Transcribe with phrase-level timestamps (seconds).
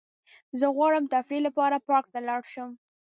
[0.59, 2.69] زه غواړم تفریح لپاره پارک ته لاړ شم.